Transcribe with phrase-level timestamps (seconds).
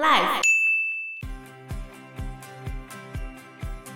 [0.00, 0.42] Life。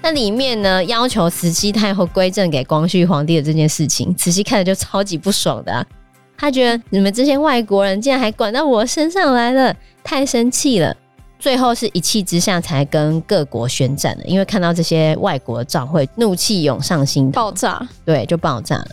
[0.00, 5.84] 那里面呢，要求慈禧太后归正给光绪皇帝的这件事情，慈禧看着就超级不爽的啊。
[6.36, 9.74] 他觉得你们这些外国人竟然还管到我身上来了，
[10.04, 10.96] 太生气了。
[11.40, 18.90] 最后是一气之下才跟各国宣战的，因为看到这些外国照会，怒气涌上心头，爆炸，对，就爆炸了。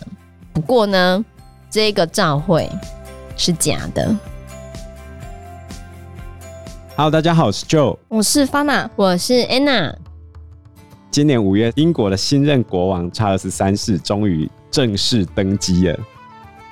[0.52, 1.24] 不过呢，
[1.70, 2.68] 这个照会
[3.36, 4.12] 是假的。
[6.98, 9.94] Hello，大家好，我是 Joe，我是 Fana，我是 Anna。
[11.10, 15.98] 今年五月，英国的新任国王查尔斯三世终于正式登基了。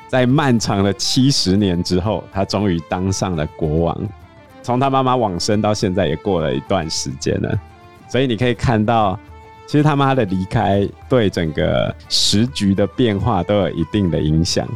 [0.08, 4.08] 在漫长的七十年之后，他终于当上了国王。
[4.62, 7.60] 从他妈妈往生到现在也过了一段时间了，
[8.08, 9.20] 所以你可以看到，
[9.66, 14.66] 其实他妈的离开对整个时局的变化都有一定的影响。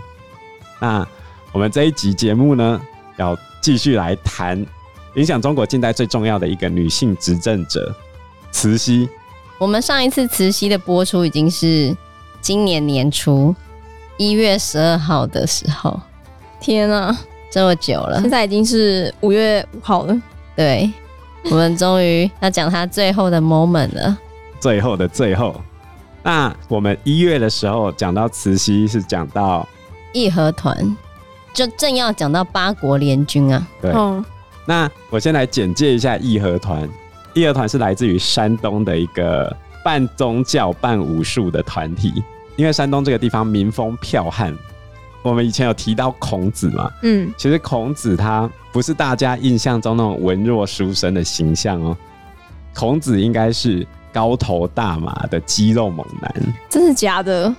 [0.79, 1.09] 那
[1.53, 2.79] 我们这一集节目呢，
[3.17, 4.63] 要继续来谈
[5.15, 7.95] 影响中国近代最重要的一个女性执政者——
[8.51, 9.09] 慈禧。
[9.59, 11.97] 我们上一次慈禧的播出已经是
[12.41, 13.55] 今年年初
[14.17, 16.01] 一月十二号的时候。
[16.61, 17.17] 天啊！
[17.51, 20.23] 这么久了，现在已经是五月五号了。
[20.55, 20.93] 对，
[21.45, 24.19] 我们终于要讲她最后的 moment 了。
[24.61, 25.61] 最后的最后，
[26.23, 29.67] 那我们一月的时候讲到慈禧，是讲到
[30.13, 30.97] 义和团，
[31.55, 33.67] 就正要讲到八国联军啊。
[33.81, 33.93] 对。
[33.95, 34.25] 嗯。
[34.69, 36.87] 那我先来简介一下义和团。
[37.33, 39.51] 义和团是来自于山东的一个
[39.83, 42.23] 半宗教半武术的团体，
[42.55, 44.55] 因为山东这个地方民风剽悍。
[45.23, 46.91] 我们以前有提到孔子嘛？
[47.03, 51.97] 嗯，其实孔子他不是大家印象中那种文弱书生的形象哦。
[52.75, 56.31] 孔子应该是高头大马的肌肉猛男。
[56.69, 57.55] 真的假的？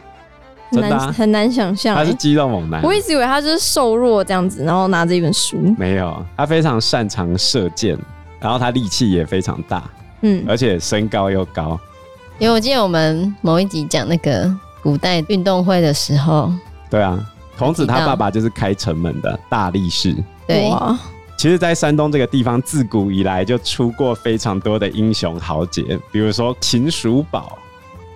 [0.72, 1.96] 很难、啊、很难想象。
[1.96, 2.82] 他是肌肉猛男。
[2.84, 5.58] 我一直以为他就是瘦弱这样子，然后拿着一本书。
[5.78, 7.98] 没有，他非常擅长射箭，
[8.40, 9.84] 然后他力气也非常大。
[10.22, 11.80] 嗯，而且身高又高。
[12.38, 14.50] 因为我记得我们某一集讲那个
[14.82, 16.52] 古代运动会的时候。
[16.90, 17.20] 对啊。
[17.58, 20.16] 孔子他爸爸就是开城门的大力士。
[20.48, 20.72] 对，
[21.38, 27.58] 其实，在山东这个地方，自古以来就出过非常多的英雄豪杰，比如说秦叔宝，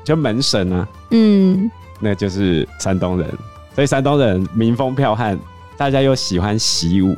[0.01, 1.69] 就门神啊，嗯，
[2.03, 3.27] 那就是山东人。
[3.73, 5.39] 所以山东人民风剽悍，
[5.77, 7.15] 大家又喜欢习武，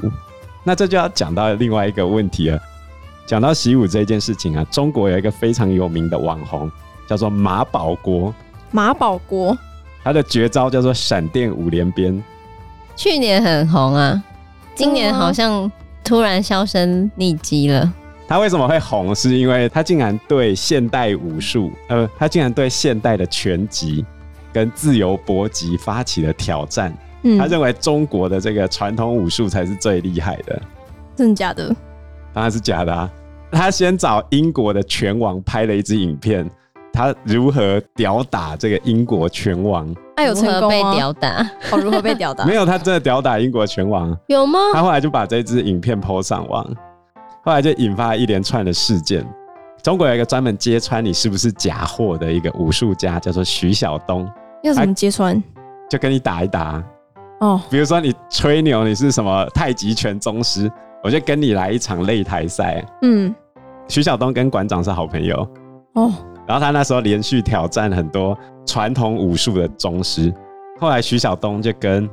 [0.63, 2.59] 那这就要讲到另外一个问题了。
[3.25, 6.71] 讲到习武这件事情啊，中国有一个非常有名的网红，
[7.07, 8.33] 叫做马保国。
[8.71, 9.57] 马保国。
[10.03, 12.23] 他的绝招叫做闪电五连鞭，
[12.95, 14.23] 去年很红啊，
[14.75, 15.69] 今年好像
[16.03, 17.91] 突然销声匿迹了。
[18.27, 19.15] 他为什么会红？
[19.15, 24.05] 是因为他竟然对现代武术，呃，他竟然对现代的拳击
[24.55, 26.97] 跟自由搏击发起了挑战。
[27.23, 30.61] 嗯，他认为中国的这个传统武术才是最厉害的。
[31.13, 31.67] 真的假的？
[32.33, 33.11] 当然是假的啊！
[33.51, 36.49] 他先找英国的拳王拍了一支影片。
[36.93, 39.93] 他如何吊打这个英国拳王？
[40.15, 41.45] 他有成功被吊打？
[41.71, 42.45] 哦，如何被吊打？
[42.47, 44.17] 没有，他真的吊打英国拳王？
[44.27, 44.57] 有吗？
[44.73, 46.65] 他后来就把这支影片 PO 上网，
[47.43, 49.27] 后来就引发一连串的事件。
[49.83, 54.25] 中国有一个专门揭穿你是不是假货的一个武术家，叫做徐晓东。
[54.65, 55.41] 要怎么揭穿？
[55.87, 56.83] 就跟你打一打
[57.39, 57.61] 哦。
[57.69, 60.69] 比如说你吹牛，你是什么太极拳宗师，
[61.03, 62.83] 我就跟你来一场擂台赛。
[63.03, 63.33] 嗯，
[63.87, 65.47] 徐晓东跟馆长是好朋友
[65.93, 66.11] 哦。
[66.47, 70.33] 然后他那时候连续挑战很多传统武术的宗师，
[70.79, 72.09] 后来徐晓东就跟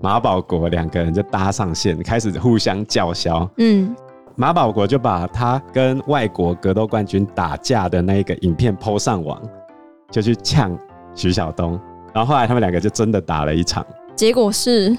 [0.00, 3.50] 马保国两个人就搭上线，开始互相叫嚣。
[3.58, 3.92] 嗯，
[4.36, 9.42] 马保国就把他跟外国格斗冠军打架的那个影片 PO 上网，
[10.12, 10.78] 就去呛
[11.18, 11.78] 徐晓东。
[12.14, 13.84] 然后后来他们两个就真的打了一场，
[14.16, 14.96] 结果是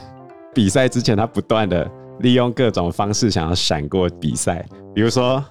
[0.54, 4.64] 比赛之前他不断的利用各种方式想要闪过比赛，
[4.94, 5.44] 比如说。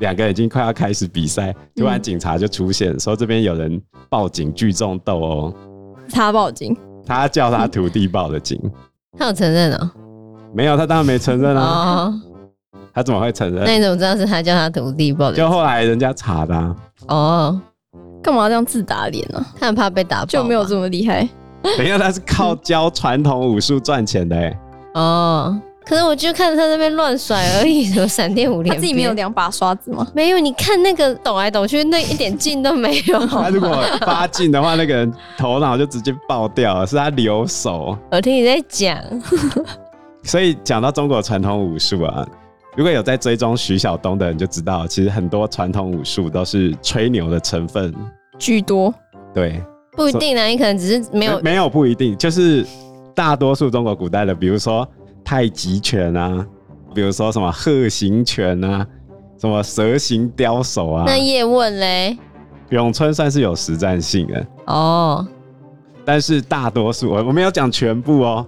[0.00, 5.54] 两个人已经快要开始比赛，突然警察就出现，嗯、说这边有人报警聚众斗殴。
[6.10, 8.58] 他报警，他叫他徒弟报的警。
[9.16, 9.92] 他有承认啊？
[10.52, 11.62] 没有，他当然没承认啊。
[11.62, 12.20] 哦、
[12.92, 13.62] 他怎么会承认？
[13.64, 15.36] 那你怎么知道是他叫他徒弟报的？
[15.36, 16.76] 就后来人家查的、啊。
[17.06, 17.60] 哦，
[18.22, 19.44] 干嘛这样自打脸呢？
[19.58, 21.28] 他很怕被打，就没有这么厉害。
[21.76, 24.58] 等一下，他是靠教传统武术赚钱的哎。
[24.94, 25.60] 哦。
[25.84, 30.06] 可是我就看他那边乱甩而已，什么闪电五连鞭，他自己没有两把刷子吗？
[30.14, 33.18] 没有，你看那个抖来抖去，那一点劲都没有。
[33.26, 37.98] 他如果发劲的话，那个人头脑就直接爆掉了，是他留手。
[38.12, 38.96] 我听你在讲，
[40.22, 42.24] 所以讲到中国传统武术啊，
[42.76, 47.94] 如果有在追踪徐晓东的人就知道，其实很多传统武术都是吹牛的成分
[48.38, 48.92] 居多。
[49.34, 52.66] 对，不一定啊，你可能只是没有，没有不一定，就是
[53.14, 54.88] 大多数中国古代的，比如说。
[55.24, 56.44] 太极拳啊，
[56.92, 58.84] 比如说什么鹤形拳啊，
[59.38, 61.04] 什么蛇形刁手啊。
[61.06, 62.18] 那叶问嘞？
[62.70, 65.24] 咏春算是有实战性的哦，
[66.04, 68.44] 但是大多数我我没有讲全部哦，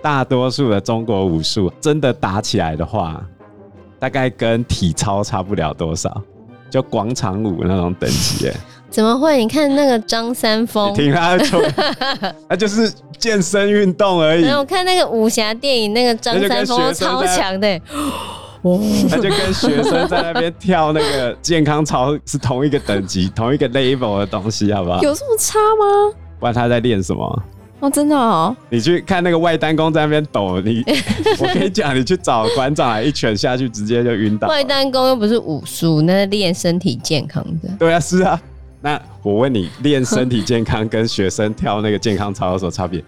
[0.00, 3.22] 大多数的中国武术真的打起来的话，
[3.98, 6.22] 大概跟体操差不了多少，
[6.70, 8.50] 就广场舞那种等级。
[8.88, 9.38] 怎么会？
[9.38, 11.60] 你看那个张三丰，听他说，
[12.48, 14.48] 那就是健身运动而已。
[14.48, 17.80] 我看那个武侠电影，那个张三丰超强的，
[18.62, 25.02] 哦，他就跟学生在那边跳那个健康操是同一个等级、同一个 level 的东西，好不好？
[25.02, 26.14] 有这么差吗？
[26.38, 27.42] 不然他在练什么？
[27.86, 28.54] 哦，真的哦。
[28.68, 30.82] 你去看那个外单弓在那边抖，你
[31.38, 34.48] 我跟你讲，你去找馆长来一拳下去，直接就晕倒。
[34.48, 37.68] 外单弓又不是武术，那是练身体健康的。
[37.78, 38.40] 对啊，是啊。
[38.80, 43.02] 那我问你，练身体健康跟学生跳那个健康操有什么差别？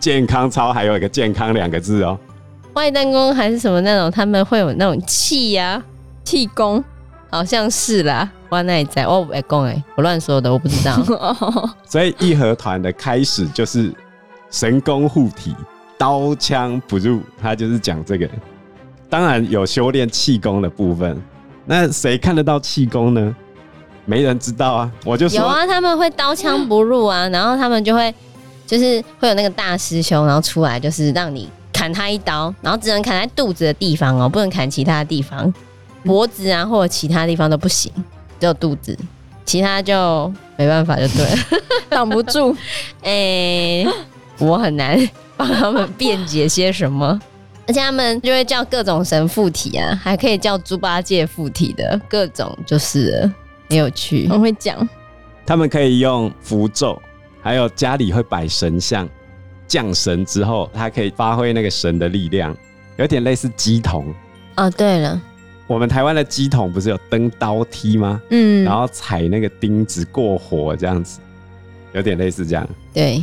[0.00, 2.18] 健康操还有一个健康两个字哦。
[2.74, 4.10] 外单弓还是什么那种？
[4.10, 5.82] 他们会有那种气呀，
[6.24, 6.82] 气功，
[7.30, 8.30] 好像是啦。
[8.50, 10.94] 我那里在，我外公哎，我乱说的，我不知道。
[11.88, 13.92] 所以义和团的开始就是
[14.54, 15.52] 神功护体，
[15.98, 18.28] 刀枪不入，他就是讲这个。
[19.10, 21.20] 当然有修炼气功的部分，
[21.66, 23.34] 那谁看得到气功呢？
[24.06, 28.14] 没人知道啊，我就说有啊，他们会刀枪不入啊，然后他们就会
[28.64, 35.52] 就是会有那个大师兄，然后出来就是让你砍他一刀，然后只能砍在肚子的地方哦，不能砍其他的地方，
[36.04, 37.90] 脖子啊或者其他地方都不行，
[38.38, 38.96] 只有肚子，
[39.44, 41.38] 其他就没办法就对了，
[41.88, 42.54] 挡不住。
[43.02, 43.88] 哎、欸，
[44.38, 44.98] 我很难
[45.36, 47.20] 帮他们辩解些什么，
[47.66, 53.34] 而且他们就会叫各种神附体啊，还可以叫猪八戒附体的各种就是了。
[53.68, 54.86] 很有趣，我会讲。
[55.46, 57.00] 他们可以用符咒，
[57.42, 59.08] 还有家里会摆神像，
[59.66, 62.54] 降神之后，他可以发挥那个神的力量，
[62.96, 64.14] 有点类似鸡童。
[64.56, 65.20] 哦，对了，
[65.66, 68.20] 我们台湾的鸡桶不是有登刀梯吗？
[68.30, 71.20] 嗯，然后踩那个钉子过火这样子，
[71.92, 72.68] 有点类似这样。
[72.92, 73.22] 对，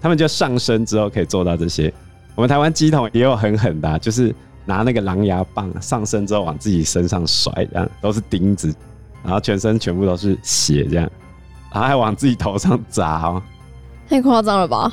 [0.00, 1.92] 他们就上身之后可以做到这些。
[2.34, 4.34] 我们台湾鸡桶也有很狠的啊，就是
[4.64, 8.74] 拿那个狼牙棒上身之后往自己身上甩，这样都是钉子。
[9.24, 11.10] 然后全身全部都是血，这样，
[11.72, 13.42] 然后还往自己头上砸哦，
[14.08, 14.92] 太夸张了吧？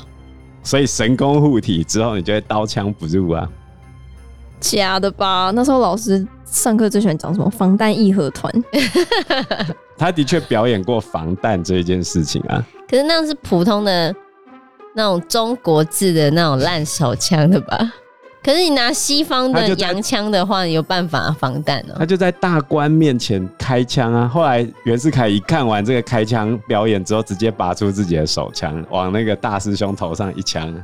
[0.64, 3.48] 所以神功护体之后，你就会刀枪不入啊？
[4.58, 5.52] 假的吧？
[5.54, 8.52] 那时候老师上课最喜欢讲什么防弹义和团？
[9.96, 12.66] 他的确表演过防弹这一件事情啊。
[12.90, 14.14] 可是那是普通的
[14.96, 17.92] 那种中国制的那种烂手枪的吧？
[18.42, 21.96] 可是你拿西方的洋枪的话，你有办法防弹哦。
[21.98, 24.26] 他就在大官面前开枪啊！
[24.26, 30.74] 后来袁世凯一看完这个开枪表演之后，直接拔出自己的手枪，往那个大师兄头上一枪，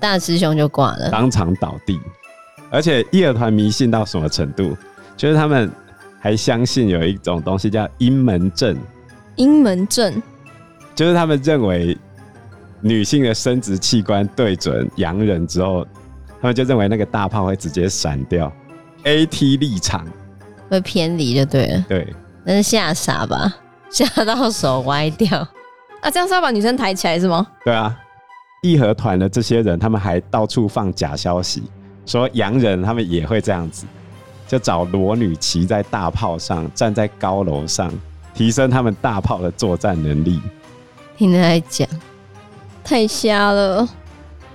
[0.00, 2.00] 大师兄就挂了，当场倒地。
[2.70, 4.76] 而且义和团迷信到什么程度？
[5.16, 5.70] 就是他们
[6.18, 8.76] 还相信有一种东西叫阴门阵。
[9.36, 10.20] 阴门阵
[10.94, 11.96] 就是他们认为
[12.84, 15.84] 女性的生殖器官对准洋人之后。
[16.40, 18.52] 他们就认为那个大炮会直接闪掉
[19.04, 20.06] ，AT 立场
[20.68, 21.84] 会偏离就对了。
[21.88, 22.14] 对，
[22.44, 23.56] 那是吓傻吧？
[23.88, 25.38] 吓到手歪掉
[26.02, 26.10] 啊！
[26.10, 27.46] 这样是要把女生抬起来是吗？
[27.64, 27.98] 对啊，
[28.60, 31.62] 义和团的这些人，他们还到处放假消息，
[32.04, 33.86] 说洋人他们也会这样子，
[34.46, 37.90] 就找裸女骑在大炮上，站在高楼上，
[38.34, 40.42] 提升他们大炮的作战能力。
[41.16, 41.88] 听他在讲，
[42.84, 43.88] 太瞎了。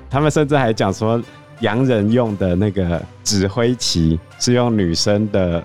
[0.10, 1.22] 他们甚至还讲说。
[1.62, 5.62] 洋人用的那个指挥旗是用女生的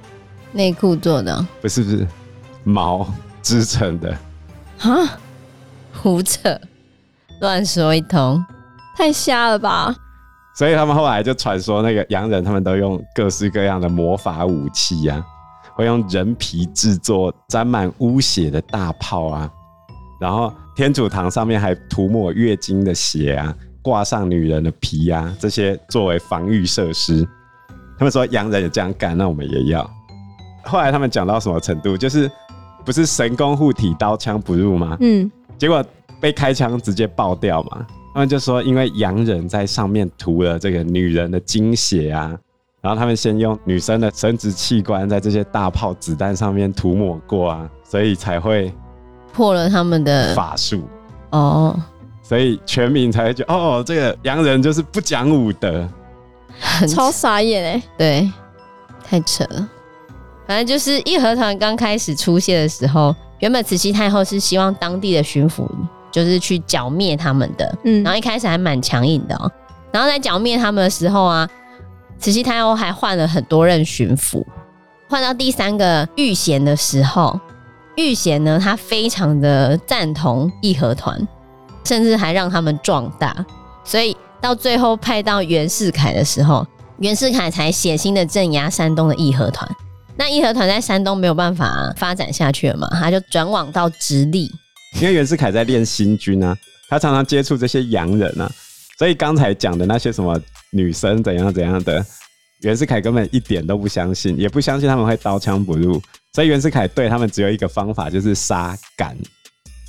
[0.51, 2.05] 内裤做的，不是不是
[2.65, 3.07] 毛
[3.41, 4.11] 织成的
[4.81, 4.91] 啊？
[5.93, 6.61] 胡扯，
[7.41, 8.45] 乱说一通，
[8.97, 9.95] 太瞎了吧！
[10.57, 15.25] 所以他们后来就传说，那个洋人他们都用各式各样的魔法武器啊，
[15.77, 19.49] 会用人皮制作沾满污血的大炮啊，
[20.21, 23.55] 然后天主堂上面还涂抹月经的血啊。
[23.83, 27.23] 挂上女人的皮啊，这些作为防御设施。
[27.99, 29.89] 他们说洋人也这样干，那我们也要。
[30.63, 31.95] 后来他们讲到什么程度？
[31.95, 32.31] 就是
[32.83, 34.97] 不是神功护体，刀枪不入吗？
[35.01, 35.31] 嗯。
[35.59, 35.85] 结果
[36.19, 37.87] 被开枪直接爆掉嘛。
[38.15, 42.35] 他们就说，因为洋人在上面涂了这个女人的精血啊，
[42.81, 48.73] 然后他们先用女生的生殖器官在这些大炮子弹上面涂抹过啊，所以才会
[49.35, 50.89] 破了他们的法术
[51.31, 51.77] 哦。
[52.23, 55.87] 所以全民才会觉得哦，这个洋人就是不讲武德，
[56.89, 57.83] 超傻眼哎！
[57.99, 58.33] 对，
[59.07, 59.69] 太扯了。
[60.47, 65.69] 反正就是义和团刚开始出现的时候，原本慈禧太后是希望当地的巡抚
[66.11, 69.51] 就是去剿灭他们的，嗯，然后一开始还蛮强硬的哦。
[69.93, 71.47] 然后在剿灭他们的时候啊，
[72.19, 74.43] 慈禧太后还换了很多任巡抚，
[75.11, 77.39] 换到第三个裕贤的时候，
[77.97, 81.27] 玉贤呢，他非常的赞同义和团，
[81.85, 83.45] 甚至还让他们壮大。
[83.85, 86.67] 所以到最后派到袁世凯的时候，
[86.99, 89.69] 袁世凯才血腥的镇压山东的义和团。
[90.17, 94.51] 那义和团在山东没有办法发展下去了嘛，他就转往到直隶。
[95.01, 96.57] 因为袁世凯在练新军啊，
[96.89, 98.51] 他常常接触这些洋人啊。
[98.97, 102.05] 所以刚才讲的那些什么女生怎样怎样的，
[102.65, 106.03] 袁世凯根本一点都不相信，也不相信他们会刀枪不入。
[106.33, 109.17] 所以袁世凯对他们只有一个方法，就是杀赶。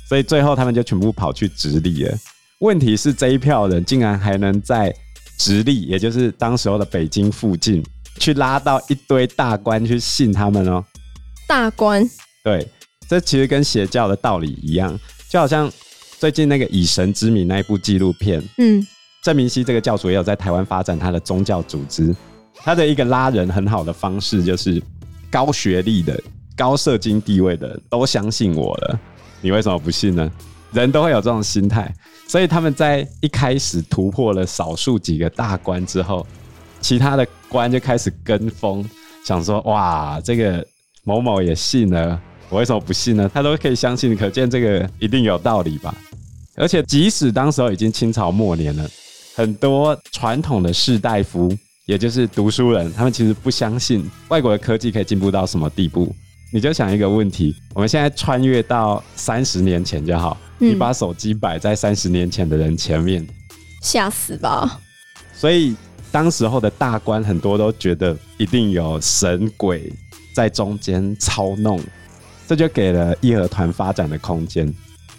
[0.06, 2.14] 所以最后他们就全部跑去直隶了。
[2.60, 4.94] 问题是这一票人竟然还能在
[5.38, 7.82] 直隶，也就是当时候的北京附近，
[8.20, 10.84] 去拉到一堆大官去信他们哦。
[11.48, 12.08] 大官？
[12.44, 12.68] 对，
[13.08, 14.98] 这其实跟邪教的道理一样，
[15.30, 15.72] 就好像
[16.18, 18.86] 最近那个《以神之名》那一部纪录片，嗯。
[19.24, 22.14] 郑明熙这个教主也有在台湾发展他的宗教组织，
[22.64, 24.82] 他的一个拉人很好的方式就是
[25.30, 26.20] 高学历的、
[26.56, 28.98] 高社经地位的都相信我了，
[29.40, 30.30] 你为什么不信呢？
[30.72, 31.94] 人都会有这种心态，
[32.26, 36.26] 所以他们在一开始突破了少数几个大关之后，
[36.80, 38.84] 其他的关就开始跟风，
[39.24, 40.66] 想说哇，这个
[41.04, 43.30] 某某也信了，我为什么不信呢？
[43.32, 45.94] 他都可以相信，可见这个一定有道理吧？
[46.56, 48.86] 而且即使当时候已经清朝末年了。
[49.34, 51.54] 很多传统的士大夫，
[51.86, 56.12] 也就是读书人，他们其实不相信外国的科技可以进步到什么地步。
[56.52, 63.24] 你就想一个问题：我们现在穿越到三十年前就好，嗯、你把手机摆在三十年前的人前面，
[63.82, 64.80] 吓死吧！
[65.32, 65.76] 所以
[66.10, 69.92] 当时候的大官很多都觉得一定有神鬼
[70.34, 71.80] 在中间操弄，
[72.48, 74.72] 这就给了义和团发展的空间。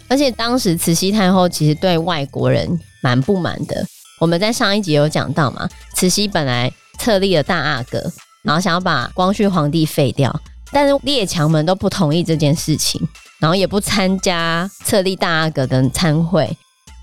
[0.06, 3.86] 而且当时慈禧太后其实对外国人蛮不满的。
[4.18, 8.02] 我们在上一集有讲到嘛，慈禧本来册立了大阿哥，
[8.42, 10.34] 然后想要把光绪皇帝废掉，
[10.72, 13.00] 但是列强们都不同意这件事情，
[13.38, 16.56] 然后也不参加册立大阿哥的参会，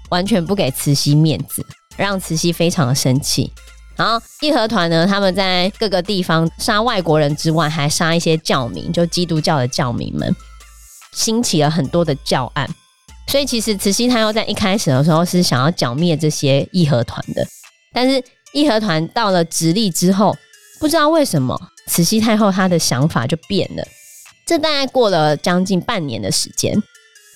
[0.09, 3.51] 完全不给慈禧面子，让慈禧非常的生气。
[3.95, 10.35] 然后义和团呢，他们在各个地方杀外国人之外，还杀一些教民，就基督教的教民们，
[11.13, 12.69] 兴起了很多的教案。
[13.27, 17.45] 所以其实慈禧太后在一开始的时候是想要剿灭这些义和团的，
[17.91, 20.35] 但是义和团到了直隶之后，
[20.79, 23.83] 不知道为什么慈禧太后她的想法就变了。
[24.45, 26.81] 这大概过了将近半年的时间，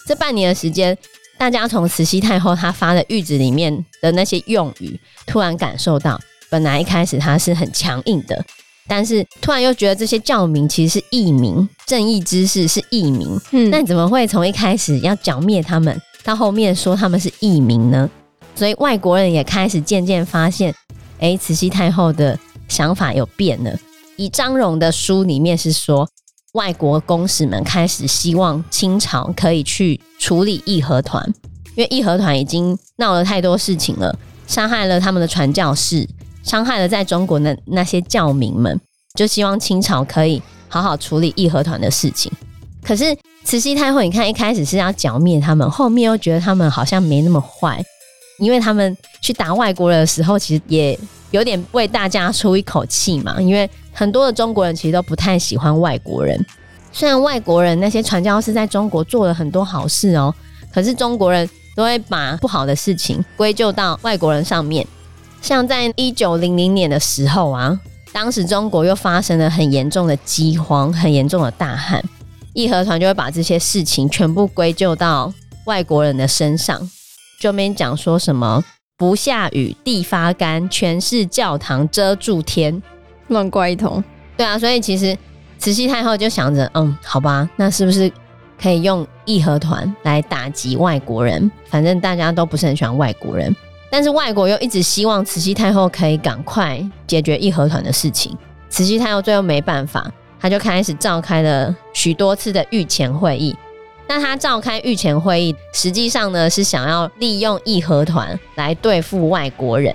[0.08, 0.98] 这半年的时间，
[1.38, 6.20] 大家从慈禧太后她发的谕旨里面的那些用语，突然感受到，
[6.50, 8.46] 本来一开始她是很强硬的。
[8.90, 13.30] 但是突然又觉得这些教民其实是异民，正义之士是异民。
[13.52, 18.10] 嗯，那你怎么会从一开始要剿灭他们，到后面说他们是异民呢？
[18.56, 20.74] 所以外国人也开始渐渐发现，
[21.20, 23.78] 哎，慈禧太后的想法有变了。
[24.18, 26.10] 以张荣的书里面是说，
[26.54, 31.24] 外国公使们开始希望清朝可以去处理义和团，
[31.76, 34.18] 因为义和团已经闹了太多事情了，
[34.48, 36.10] 杀害了他们的传教士。
[36.44, 38.80] 伤害了在中国的那些教民们，
[39.16, 42.32] 就希望清朝可以好好处理义和团的事情。
[42.82, 47.84] 可是慈禧太后，你看一开始是要剿灭他们，后面又觉得他们好像没那么坏，
[48.40, 50.98] 因为他们去打外国人的时候，其实也
[51.32, 53.40] 有点为大家出一口气嘛。
[53.42, 56.44] 因为很多的中国人其实都不太喜欢外国人，
[56.92, 60.34] 虽然外国人那些传教士在中国做了很多好事哦，
[60.74, 64.86] 可是中国人都会把不好的事情归咎到外国人上面。
[65.42, 67.80] 像在一九零零年的时候啊，
[68.12, 72.04] 当时中国又发生了很严重的饥荒，很严重的大旱，
[72.54, 75.34] 义和团就会把这些事情全部归咎到
[75.66, 76.90] 外国人的身上，
[77.40, 78.64] 就没讲说什么
[78.98, 82.82] 不下雨地发干，全是教堂遮住天，
[83.28, 84.04] 乱怪一通。
[84.38, 85.18] 对啊，所以其实
[85.58, 88.12] 慈禧太后就想着，嗯，好吧，那是不是
[88.62, 91.50] 可以用义和团来打击外国人？
[91.70, 93.56] 反正大家都不是很喜欢外国人。
[93.90, 98.38] 但是外国又一直希望慈禧太后可以赶快解决义和团的事情，
[98.70, 103.56] 慈禧太后最后没办法，她就开始召开了许多次的御前会议。
[104.08, 109.94] 那她召开御前会议，实际上呢是想要利用义和团来对付外国人。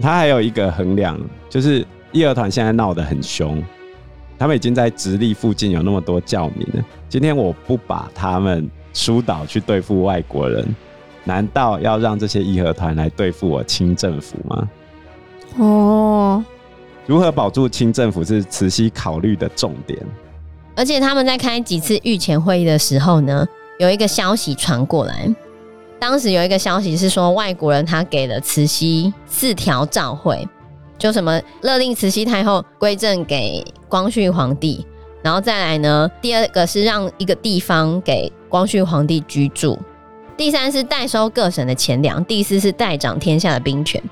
[0.00, 1.16] 他还有一个衡量，
[1.48, 3.62] 就是义和团现在闹得很凶，
[4.36, 6.84] 他们已经在直隶附近有那么多教民了。
[7.08, 10.66] 今天我不把他们疏导去对付外国人。
[11.24, 14.68] 难道要让这些义和团来对付我清政府吗？
[15.58, 16.44] 哦，
[17.06, 19.98] 如何保住清政府是慈禧考虑的重点。
[20.76, 23.46] 而且他们在开几次御前会议的时候呢，
[23.78, 25.34] 有一个消息传过来。
[26.00, 30.46] 当时有一个消息是说，外国人他给了慈禧四条诏会，
[30.98, 34.84] 就什么勒令慈禧太后归政给光绪皇帝，
[35.22, 39.78] 然后再来呢，第二个是让一个地方给光绪皇帝居住，
[40.36, 44.02] 第三是代收各省的钱粮，第四是代掌天下的兵权。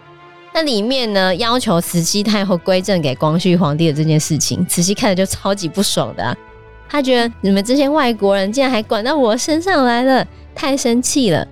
[0.55, 6.37] 那里面呢，要求慈禧太后归政给光绪皇帝的这件事情，慈禧看着就超级不爽的啊。
[6.89, 11.47] 他觉得你们这些外国人竟然还管到我身上来了，太生气了。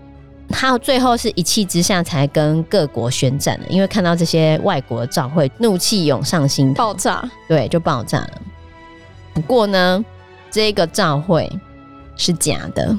[0.50, 8.42] 他最后是一气之下才跟各国宣战的，因为看到这些外国的照会，怒气涌上心头，爆炸，对，就爆炸了。
[9.32, 10.04] 不过呢，
[10.50, 11.50] 这个照会
[12.16, 12.94] 是假的，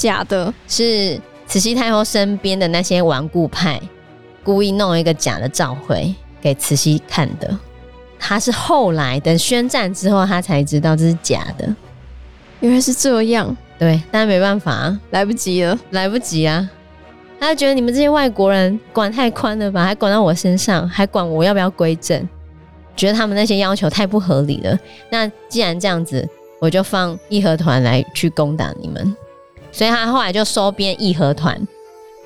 [0.00, 3.78] 假的，是慈禧太后身边的那些顽固派
[4.42, 7.54] 故意弄一个假的召回给慈禧看的。
[8.18, 11.76] 他是后来等宣战之后，他才知道这是假的。
[12.60, 16.66] 原来是这样，对，但没办法，来不及了，来不及啊。
[17.38, 22.26] 他就觉得你们这些外国人管太宽了吧，还管到我身上，还管我要不要归正，
[22.96, 24.78] 觉得他们那些要求太不合理了。
[25.10, 26.26] 那既然这样子，
[26.58, 29.14] 我就放义和团来去攻打你们。
[29.72, 31.60] 所以他后来就收编义和团，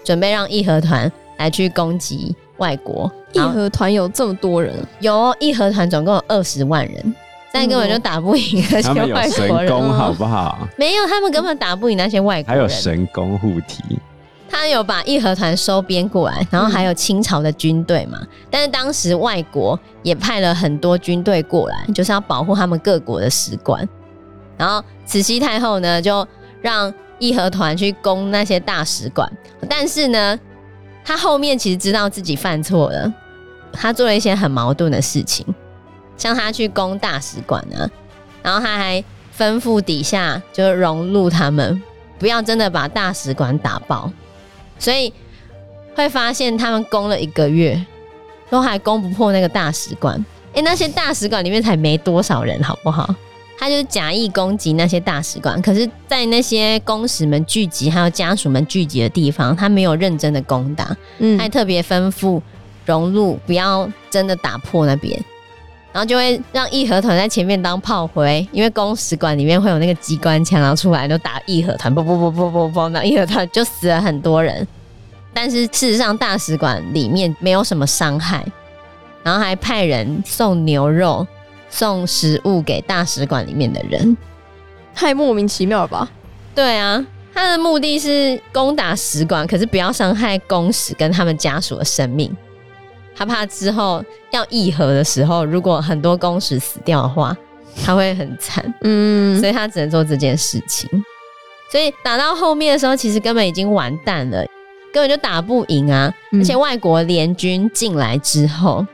[0.05, 3.11] 准备让义和团来去攻击外国。
[3.33, 4.75] 义和团有这么多人？
[5.01, 7.15] 有义和团总共有二十万人，
[7.53, 9.05] 但根本就打不赢那些外国人。
[9.05, 10.69] 他们有神功，好不好？
[10.77, 12.57] 没有，他们根本打不赢那些外国人。
[12.57, 13.83] 还有神功护体。
[14.49, 18.29] 他有把义和团收编过来，然后还有清朝的军队嘛、嗯。
[18.49, 23.89] 但是当时外国也派了很多军队过来，就是要保护他们各国的使馆。
[24.57, 26.25] 然后慈禧太后呢，就
[26.63, 29.31] 让义和团去攻那些大使馆。
[29.69, 30.39] 但是呢，
[31.05, 33.13] 他后面其实知道自己犯错了，
[33.73, 35.47] 他做了一些很矛盾的事情，
[36.17, 37.91] 像他去攻大使馆呢，
[38.43, 39.03] 然后他还
[39.37, 41.83] 吩咐底下就融入他们
[42.19, 44.11] 不要真的把大使馆打爆。
[44.79, 45.13] 所以
[45.95, 47.81] 会发现他们攻了一个月，
[48.51, 50.23] 都还攻不破那个大使馆。
[50.49, 53.13] 哎、欸，那些大使馆里面才没多少人，好不好？
[53.65, 60.95] 他就是假意攻击那些大使馆，可是，在那些公使们聚集还有家属们聚集的地方，他没有认真的攻打。
[61.17, 62.39] 嗯，还特别吩咐
[62.85, 65.19] 荣禄不要真的打破那边，
[65.95, 74.69] 然后就会让义和团在前面当炮灰，因为公使馆里面会有那个机关枪，然后出来就打义和团，不不不不不不，那义和团就死了很多人。
[75.33, 78.45] 但是事实上，大使馆里面没有什么伤害，
[79.23, 81.27] 然后还派人送牛肉、
[81.75, 84.17] 送食物给大使馆里面的人，
[84.95, 86.09] 太莫名其妙了吧？
[86.55, 92.33] 对啊，他的目的是攻打使馆，可是不要伤害公使跟他们家属的生命。
[93.17, 97.37] 他怕之后要议和的时候，如果很多公使死掉的话，
[97.85, 98.73] 他会很惨。
[98.83, 100.89] 嗯，所以他只能做这件事情。
[101.73, 104.47] 所以打到后面的时候，其实根本已经完蛋了，
[104.93, 106.15] 根本就打不赢啊！
[106.33, 108.87] 而且外国联军进来之后，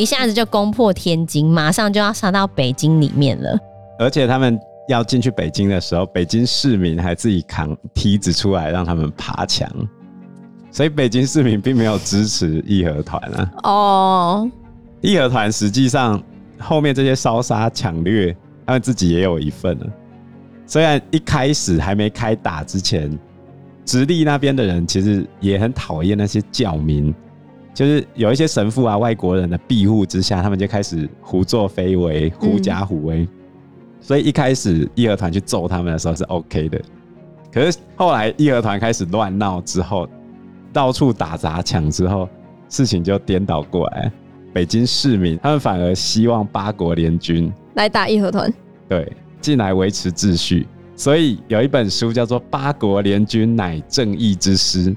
[0.00, 3.58] 一下子就攻破天津，马上就要杀到北京里面了。
[3.98, 4.58] 而且他们
[4.88, 9.70] 要进去北京的时候，北京市民还自己扛梯子出来让他们爬墙。
[10.70, 13.50] 所以北京市民并没有支持义和团啊。
[13.64, 14.50] 哦，
[15.02, 16.18] 义和团实际上
[16.58, 18.34] 后面这些烧杀抢掠，
[18.64, 19.86] 他们自己也有一份了。
[20.64, 23.18] 虽然一开始还没开打之前，
[23.84, 27.14] 直隶那边的人其实也很讨厌那些教民，
[27.80, 33.26] 就是有一些神父啊、外国人的庇护之下，他们就开始胡作非为、狐假虎威。
[34.02, 36.78] 所以一开始义和团去揍他们的时候是 OK 的，
[37.50, 40.06] 可是后来义和团开始乱闹之后。
[40.74, 42.28] 到处打砸抢之后，
[42.68, 44.12] 事情就颠倒过来。
[44.52, 48.52] 北京市民他们反而希望八国联军来打义和团，
[48.90, 50.68] 对，进来维持秩序。
[50.94, 54.90] 所以有一本书叫做《八国联军乃正义之师》，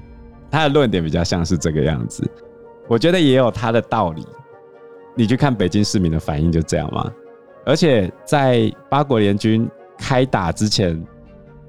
[0.50, 2.22] 他的论点比较像是这个样子。
[2.88, 4.26] 我觉得也有他的道理。
[5.16, 7.10] 你去看北京市民的反应就这样吗？
[7.64, 11.02] 而且在八国联军开打之前，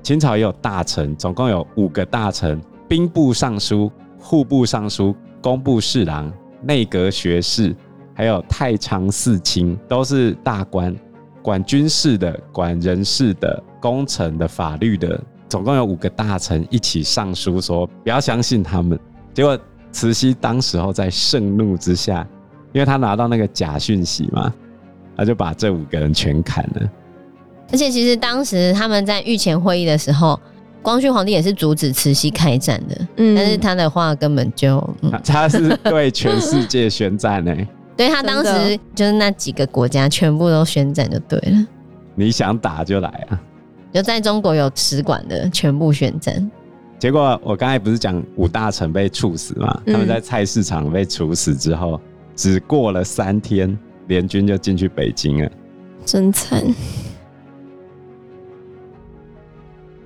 [0.04, 2.60] 清朝也有大臣，总共有五个大臣。
[2.88, 7.76] 兵部尚书、户部尚书、工部侍郎、内阁学士，
[8.14, 10.96] 还有太常寺卿，都是大官，
[11.42, 19.00] 管军事的、管人事的、工程的、法律的，总共有五个大臣一起上书说不要相信他们。
[19.34, 19.58] 结果
[19.96, 22.28] 慈禧当时候在盛怒之下，
[22.74, 24.54] 因为她拿到那个假讯息嘛，
[25.16, 26.90] 她就把这五个人全砍了。
[27.72, 30.38] 而且其实当时他们在御前会议的时候。
[30.82, 37.52] 光绪皇帝也是阻止慈禧开战的，嗯，但是他的话根本就，嗯、他是对全世界宣战呢。
[37.98, 41.66] 对，他当时就是那几个国家全部都宣战就对了。
[42.14, 43.42] 你想打就来啊！
[43.92, 46.52] 就在中国有使馆的全部宣战。
[46.98, 49.82] 结果我刚才不是讲五大臣被处死嘛？
[49.86, 52.00] 他们在菜市场被处死之后，
[52.36, 53.78] 只过了三天，
[54.08, 55.52] 联军就进去北京了，
[56.06, 56.64] 真惨。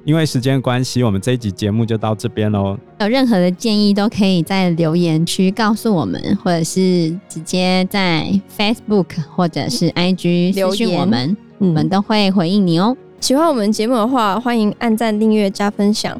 [0.05, 2.75] 因为时间关系，我们这一集节目就到这边喽。
[2.99, 12.97] 有任何的建议都可以在留言区告诉我们，或者是直接在 Facebook 或者是 IG 留言我们，我们都会回应你哦。
[13.19, 16.19] 喜欢我们节目的话，欢迎按赞、订阅、加分享。